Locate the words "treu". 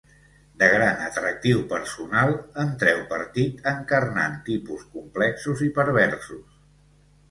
2.85-3.05